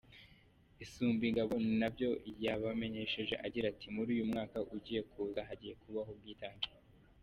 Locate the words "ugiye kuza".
4.75-5.39